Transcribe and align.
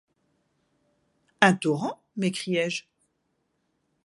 Un 1.41 1.53
torrent? 1.53 2.01
m’écriai-je. 2.17 2.85